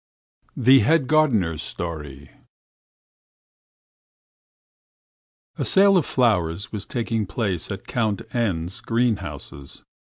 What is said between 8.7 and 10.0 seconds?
greenhouses.